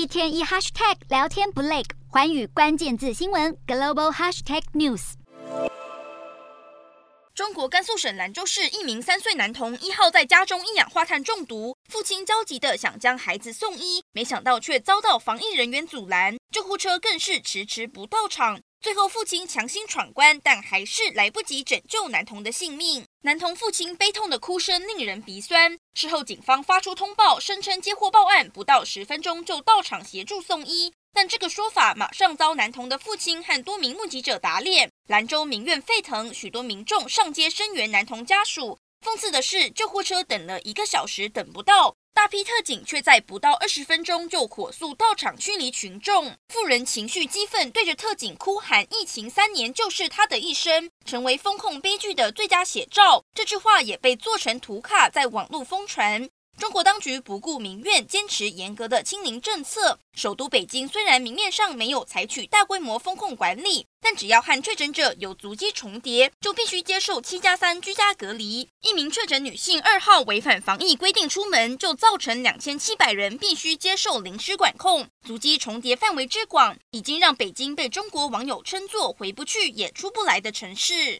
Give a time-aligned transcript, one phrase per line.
[0.00, 5.12] 一天一 hashtag 聊天不累，环宇关键字新闻 global hashtag news。
[7.34, 18.58] 中国甘肃省兰州市一名三岁男童一号在家中一氧化碳中毒，父亲焦急的想将孩子送医，没想到却遭到防疫人员阻拦，救护车更是迟迟不到场。
[18.80, 23.04] 最后，父亲强行闯关，但还是来不及拯救男童的性命。
[23.22, 25.78] 男童父亲悲痛的哭声令人鼻酸。
[25.92, 30.90] 事后，警方发出通报，声称接获报案，不到十分钟就到场协助送医。
[31.12, 34.90] 但这个说法马上遭男童的父亲和多名目击者打脸。
[35.06, 38.78] 兰州民怨沸腾，许多民众上街声援男童家属。
[39.04, 41.94] 讽刺的是，救护车等了一个小时，等不到。
[42.20, 53.24] 大批特警却在不到二十分钟就火速到场驱离群众，妇人情绪激愤，对着特警哭喊：“疫情三年就是他的一生”，成为风控悲剧的最佳写照。
[53.34, 56.28] 这句话也被做成图卡在网络疯传。
[56.60, 59.98] 中国当局不顾民怨，坚持严格的清零政策。
[60.14, 68.68] 首都北京虽然明面上没有采取大规模封控管理，但只要和确诊者有足迹重叠，就必须接受七加三居家隔离。
[68.82, 75.08] 一名确诊女性二号违反防疫规定出门，就造成两千七百人必须接受临时管控。
[75.26, 81.18] 足迹重叠范围之广，已经让北京被中国网友称作“回不去也出不来”的城市。